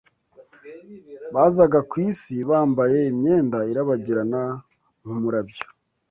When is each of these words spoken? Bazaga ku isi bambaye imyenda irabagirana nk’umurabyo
Bazaga 1.33 1.79
ku 1.89 1.95
isi 2.09 2.35
bambaye 2.49 2.97
imyenda 3.11 3.57
irabagirana 3.71 4.41
nk’umurabyo 5.03 5.63